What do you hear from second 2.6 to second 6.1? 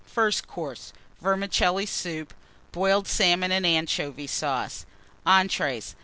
Boiled Salmon and Anchovy Sauce. ENTREES.